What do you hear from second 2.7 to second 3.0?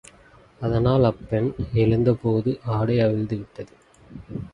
ஆடை